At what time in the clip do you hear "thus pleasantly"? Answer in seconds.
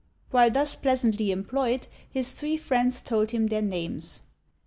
0.49-1.29